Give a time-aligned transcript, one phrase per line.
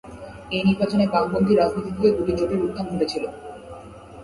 [0.51, 3.23] এই নির্বাচনে বামপন্থী রাজনীতিতে দু'টি জোটের উত্থান ঘটেছিল।